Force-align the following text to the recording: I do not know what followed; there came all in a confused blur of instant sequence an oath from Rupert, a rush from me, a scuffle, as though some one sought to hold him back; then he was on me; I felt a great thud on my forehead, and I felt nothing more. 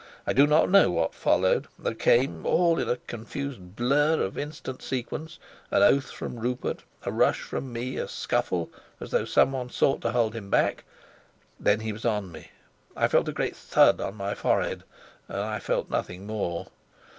I 0.25 0.33
do 0.33 0.47
not 0.47 0.67
know 0.71 0.89
what 0.89 1.13
followed; 1.13 1.67
there 1.77 1.93
came 1.93 2.43
all 2.43 2.79
in 2.79 2.89
a 2.89 2.95
confused 2.95 3.75
blur 3.75 4.19
of 4.19 4.35
instant 4.35 4.81
sequence 4.81 5.37
an 5.69 5.83
oath 5.83 6.09
from 6.09 6.39
Rupert, 6.39 6.83
a 7.03 7.11
rush 7.11 7.41
from 7.41 7.71
me, 7.71 7.97
a 7.97 8.07
scuffle, 8.07 8.71
as 8.99 9.11
though 9.11 9.25
some 9.25 9.51
one 9.51 9.69
sought 9.69 10.01
to 10.01 10.11
hold 10.11 10.33
him 10.35 10.49
back; 10.49 10.85
then 11.59 11.81
he 11.81 11.93
was 11.93 12.03
on 12.03 12.31
me; 12.31 12.49
I 12.95 13.07
felt 13.07 13.29
a 13.29 13.31
great 13.31 13.55
thud 13.55 14.01
on 14.01 14.15
my 14.15 14.33
forehead, 14.33 14.85
and 15.27 15.37
I 15.39 15.59
felt 15.59 15.91
nothing 15.91 16.25
more. 16.25 16.65